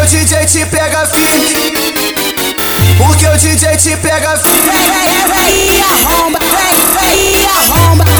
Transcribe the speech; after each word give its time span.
o 0.00 0.06
DJ 0.06 0.46
te 0.46 0.66
pega 0.66 1.06
firme. 1.06 1.74
Porque 2.96 3.26
o 3.26 3.36
DJ 3.36 3.76
te 3.76 3.96
pega 3.98 4.36
firme. 4.38 4.70
E 5.52 5.82
arromba, 5.82 6.38
vem, 6.38 6.86
vem, 6.94 7.32
e 7.32 7.44
arromba, 7.44 8.04
vem, 8.04 8.14
vem, 8.14 8.19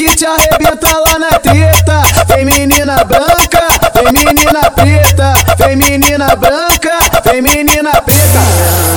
que 0.00 0.16
te 0.16 0.26
arrebenta 0.26 0.88
lá 1.06 1.18
na 1.18 1.38
treta. 1.38 2.02
Vem 2.28 2.44
menina 2.46 3.04
branca, 3.04 3.68
vem 3.94 4.12
menina 4.12 4.70
preta. 4.70 5.34
Vem 5.58 5.76
menina 5.76 6.36
branca, 6.36 6.98
vem 7.24 7.42
menina 7.42 7.90
preta. 8.00 8.40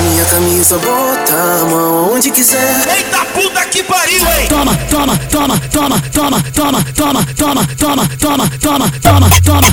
Minha 0.02 0.26
camisa 0.26 0.78
bota 0.78 1.34
a 1.34 1.66
mão 1.66 2.14
onde 2.14 2.32
quiser. 2.32 2.74
Eita 2.96 3.26
puta 3.34 3.66
que 3.66 3.84
pariu, 3.84 4.26
hein? 4.28 4.48
Toma, 4.48 4.76
toma, 4.90 5.18
toma, 5.30 5.60
toma, 5.70 6.02
toma, 6.10 6.42
toma, 6.54 6.84
toma, 6.94 7.26
toma, 7.36 7.68
toma, 7.76 8.08
toma, 8.18 8.50
toma, 8.62 8.92
toma, 9.02 9.30
toma, 9.44 9.73